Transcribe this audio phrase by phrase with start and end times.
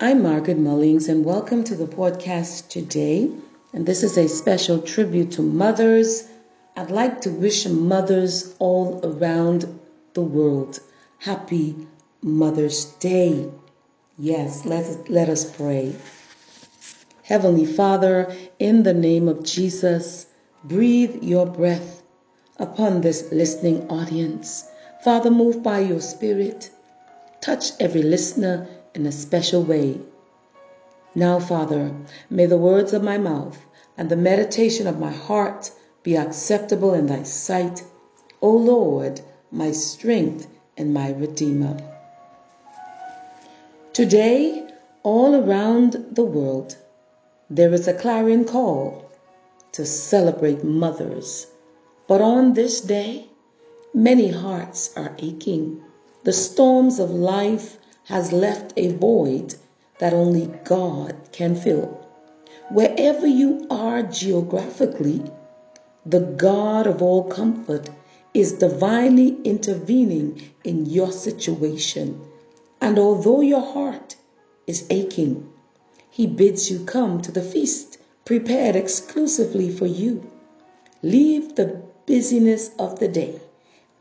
[0.00, 3.30] I'm Margaret Mullings, and welcome to the podcast today.
[3.72, 6.24] And this is a special tribute to mothers.
[6.76, 9.78] I'd like to wish mothers all around
[10.14, 10.80] the world
[11.18, 11.76] happy
[12.20, 13.48] Mother's Day.
[14.18, 15.94] Yes, let, let us pray.
[17.22, 20.26] Heavenly Father, in the name of Jesus,
[20.64, 22.02] breathe your breath
[22.58, 24.64] upon this listening audience.
[25.04, 26.72] Father, move by your Spirit.
[27.40, 30.00] Touch every listener in a special way.
[31.14, 31.94] Now, Father,
[32.30, 33.58] may the words of my mouth
[33.96, 35.70] and the meditation of my heart
[36.02, 37.82] be acceptable in thy sight,
[38.40, 41.76] O Lord, my strength and my Redeemer.
[43.92, 44.68] Today,
[45.02, 46.76] all around the world,
[47.48, 49.10] there is a clarion call
[49.72, 51.46] to celebrate mothers.
[52.06, 53.28] But on this day,
[53.92, 55.82] many hearts are aching.
[56.24, 59.54] The storms of life has left a void
[59.98, 62.00] that only God can fill.
[62.70, 65.22] Wherever you are geographically,
[66.06, 67.88] the God of all comfort
[68.34, 72.20] is divinely intervening in your situation.
[72.80, 74.16] And although your heart
[74.66, 75.50] is aching,
[76.10, 80.30] He bids you come to the feast prepared exclusively for you.
[81.02, 83.40] Leave the busyness of the day.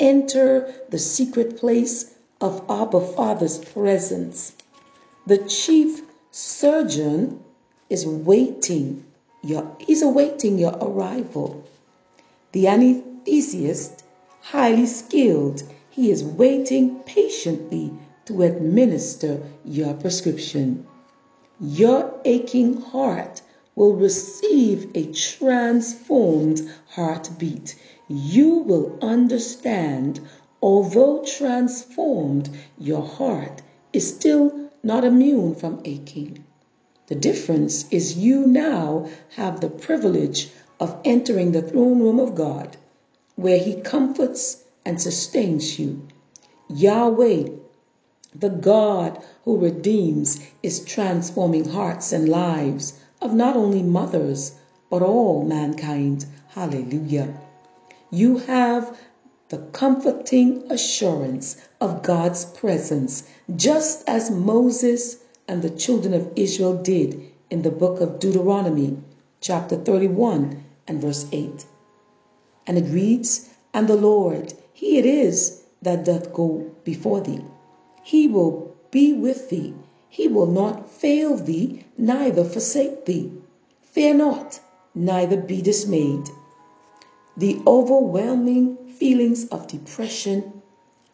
[0.00, 4.52] Enter the secret place of Abba Father's presence.
[5.26, 7.42] The chief surgeon
[7.88, 9.04] is waiting
[9.44, 11.64] your is awaiting your arrival.
[12.52, 14.02] The anesthesiast,
[14.40, 17.92] highly skilled, he is waiting patiently
[18.26, 20.86] to administer your prescription.
[21.60, 23.42] Your aching heart
[23.74, 27.74] will receive a transformed heartbeat.
[28.08, 30.20] You will understand,
[30.62, 33.60] although transformed, your heart
[33.92, 36.44] is still not immune from aching.
[37.08, 42.76] The difference is you now have the privilege of entering the throne room of God,
[43.34, 46.06] where He comforts and sustains you.
[46.68, 47.48] Yahweh,
[48.34, 54.52] the God who redeems, is transforming hearts and lives of not only mothers,
[54.88, 56.24] but all mankind.
[56.48, 57.34] Hallelujah.
[58.10, 58.96] You have
[59.52, 63.22] the comforting assurance of God's presence,
[63.54, 67.20] just as Moses and the children of Israel did
[67.50, 68.96] in the book of Deuteronomy,
[69.42, 71.66] chapter 31 and verse 8.
[72.66, 77.44] And it reads, And the Lord, He it is that doth go before thee.
[78.02, 79.74] He will be with thee.
[80.08, 83.30] He will not fail thee, neither forsake thee.
[83.82, 84.60] Fear not,
[84.94, 86.30] neither be dismayed.
[87.36, 90.62] The overwhelming feelings of depression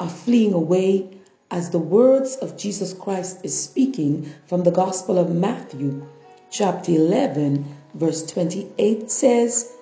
[0.00, 1.10] are fleeing away
[1.50, 6.06] as the words of Jesus Christ is speaking from the Gospel of Matthew,
[6.50, 7.64] chapter 11,
[7.94, 9.72] verse 28 says,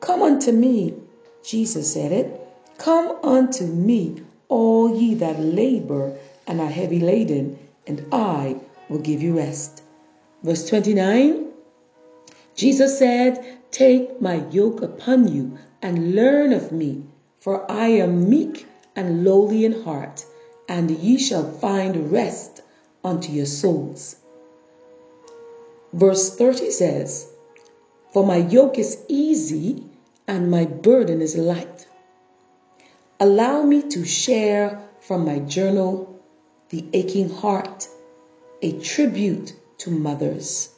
[0.00, 0.94] Come unto me,
[1.42, 2.40] Jesus said it,
[2.76, 8.56] come unto me, all ye that labor and are heavy laden, and I
[8.90, 9.82] will give you rest.
[10.42, 11.45] Verse 29,
[12.56, 17.04] Jesus said, Take my yoke upon you and learn of me,
[17.38, 20.24] for I am meek and lowly in heart,
[20.66, 22.62] and ye shall find rest
[23.04, 24.16] unto your souls.
[25.92, 27.26] Verse 30 says,
[28.12, 29.84] For my yoke is easy
[30.26, 31.86] and my burden is light.
[33.20, 36.20] Allow me to share from my journal,
[36.70, 37.86] The Aching Heart,
[38.62, 40.70] a tribute to mothers.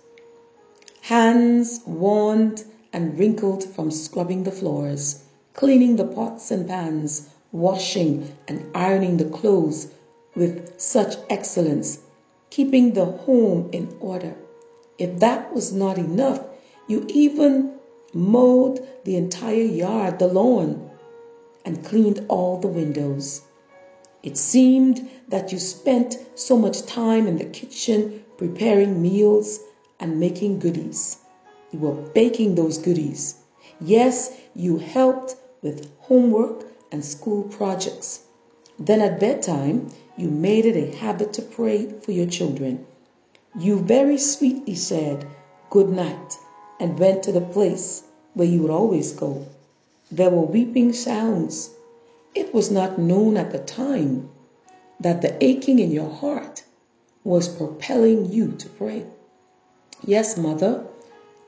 [1.08, 2.56] Hands worn
[2.92, 5.22] and wrinkled from scrubbing the floors,
[5.54, 9.86] cleaning the pots and pans, washing and ironing the clothes
[10.36, 12.00] with such excellence,
[12.50, 14.36] keeping the home in order.
[14.98, 16.42] If that was not enough,
[16.88, 17.72] you even
[18.12, 20.90] mowed the entire yard, the lawn,
[21.64, 23.40] and cleaned all the windows.
[24.22, 29.60] It seemed that you spent so much time in the kitchen preparing meals
[30.00, 31.18] and making goodies.
[31.70, 33.34] You were baking those goodies.
[33.80, 38.20] Yes, you helped with homework and school projects.
[38.78, 42.86] Then at bedtime, you made it a habit to pray for your children.
[43.58, 45.26] You very sweetly said
[45.70, 46.38] good night
[46.80, 48.02] and went to the place
[48.34, 49.46] where you would always go.
[50.10, 51.70] There were weeping sounds.
[52.34, 54.30] It was not known at the time
[55.00, 56.62] that the aching in your heart
[57.24, 59.04] was propelling you to pray.
[60.04, 60.86] Yes, mother,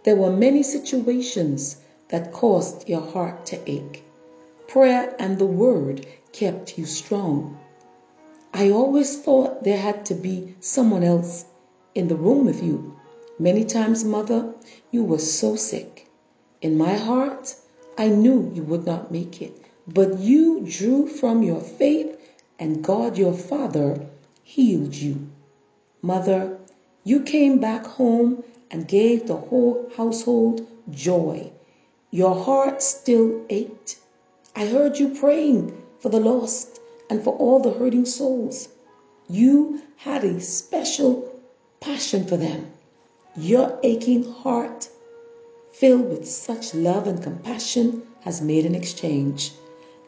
[0.02, 1.76] there were many situations
[2.08, 4.02] that caused your heart to ache.
[4.67, 7.58] Prayer and the word kept you strong.
[8.52, 11.44] I always thought there had to be someone else
[11.94, 12.97] in the room with you.
[13.38, 14.55] Many times, Mother,
[14.91, 16.08] you were so sick.
[16.61, 17.55] In my heart,
[17.96, 19.53] I knew you would not make it,
[19.87, 22.17] but you drew from your faith,
[22.58, 24.06] and God your Father
[24.43, 25.29] healed you.
[26.03, 26.59] Mother,
[27.05, 31.50] you came back home and gave the whole household joy.
[32.11, 33.97] Your heart still ached.
[34.55, 38.69] I heard you praying for the lost and for all the hurting souls.
[39.29, 41.41] You had a special
[41.81, 42.73] passion for them.
[43.37, 44.88] Your aching heart,
[45.73, 49.53] filled with such love and compassion, has made an exchange.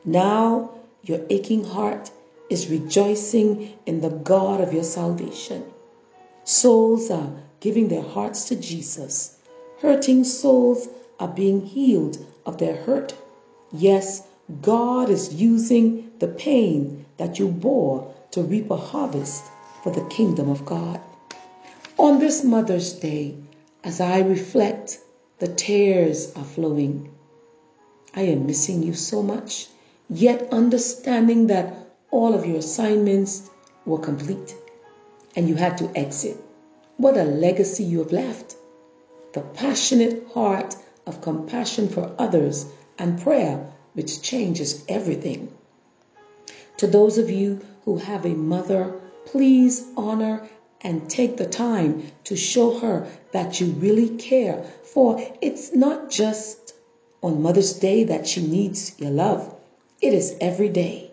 [0.04, 0.72] Now
[1.02, 2.10] your aching heart
[2.50, 5.64] is rejoicing in the God of your salvation.
[6.44, 7.30] Souls are
[7.60, 9.36] giving their hearts to Jesus.
[9.80, 10.88] Hurting souls
[11.20, 13.14] are being healed of their hurt.
[13.70, 14.22] Yes,
[14.60, 19.44] God is using the pain that you bore to reap a harvest
[19.84, 21.00] for the kingdom of God.
[21.96, 23.36] On this Mother's Day,
[23.84, 24.98] as I reflect,
[25.38, 27.08] the tears are flowing.
[28.14, 29.68] I am missing you so much,
[30.10, 31.72] yet understanding that
[32.10, 33.48] all of your assignments
[33.86, 34.56] were complete
[35.34, 36.36] and you had to exit.
[36.96, 38.56] What a legacy you have left.
[39.32, 40.76] The passionate heart
[41.06, 42.66] of compassion for others
[42.98, 45.52] and prayer, which changes everything.
[46.78, 48.94] To those of you who have a mother,
[49.26, 50.48] please honor
[50.80, 54.64] and take the time to show her that you really care.
[54.92, 56.74] For it's not just
[57.22, 59.54] on Mother's Day that she needs your love,
[60.00, 61.12] it is every day.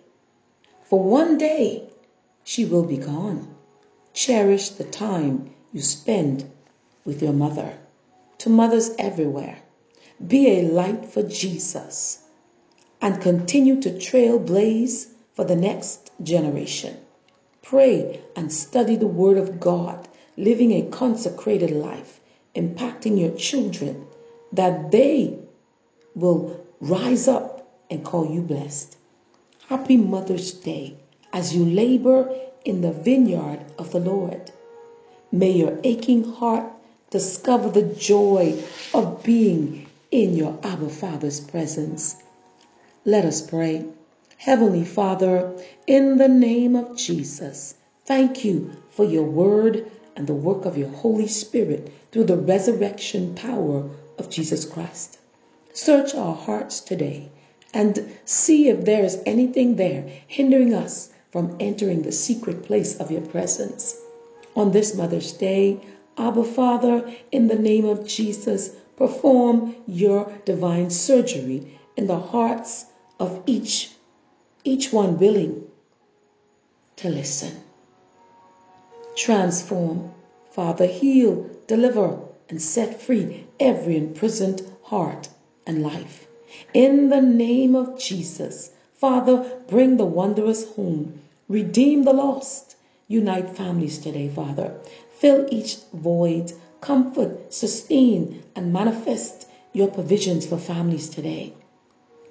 [0.85, 1.87] For one day,
[2.43, 3.48] she will be gone.
[4.25, 6.51] Cherish the time you spend
[7.05, 7.77] with your mother.
[8.39, 9.59] To mothers everywhere,
[10.27, 12.19] be a light for Jesus
[13.01, 16.97] and continue to trailblaze for the next generation.
[17.61, 22.19] Pray and study the Word of God, living a consecrated life,
[22.53, 24.05] impacting your children
[24.51, 25.39] that they
[26.13, 28.97] will rise up and call you blessed.
[29.69, 30.97] Happy Mother's Day
[31.31, 32.29] as you labor
[32.65, 34.51] in the vineyard the Lord.
[35.31, 36.65] May your aching heart
[37.09, 38.61] discover the joy
[38.93, 42.15] of being in your Abba Father's presence.
[43.05, 43.85] Let us pray.
[44.37, 45.53] Heavenly Father,
[45.85, 47.75] in the name of Jesus,
[48.05, 53.35] thank you for your word and the work of your Holy Spirit through the resurrection
[53.35, 55.17] power of Jesus Christ.
[55.73, 57.29] Search our hearts today
[57.73, 63.11] and see if there is anything there hindering us from entering the secret place of
[63.11, 63.95] your presence.
[64.55, 65.79] On this Mother's Day,
[66.17, 72.85] Abba Father, in the name of Jesus, perform your divine surgery in the hearts
[73.19, 73.91] of each,
[74.63, 75.63] each one willing
[76.97, 77.55] to listen.
[79.15, 80.11] Transform,
[80.51, 85.29] Father, heal, deliver, and set free every imprisoned heart
[85.67, 86.27] and life.
[86.73, 92.75] In the name of Jesus, Father, bring the wanderers home, redeem the lost,
[93.07, 94.73] unite families today, Father.
[95.19, 96.51] Fill each void,
[96.81, 101.53] comfort, sustain, and manifest your provisions for families today.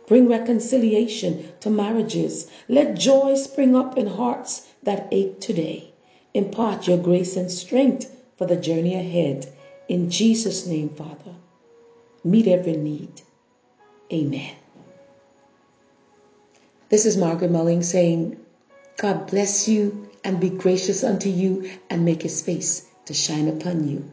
[0.06, 2.50] Bring reconciliation to marriages.
[2.68, 5.90] Let joy spring up in hearts that ache today.
[6.34, 9.50] Impart your grace and strength for the journey ahead.
[9.88, 11.34] In Jesus' name, Father,
[12.24, 13.22] meet every need.
[14.12, 14.54] Amen.
[16.90, 18.38] This is Margaret Mulling saying,
[18.96, 23.88] God bless you and be gracious unto you and make his face to shine upon
[23.88, 24.04] you.